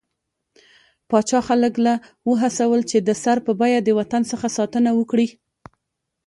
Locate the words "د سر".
3.07-3.37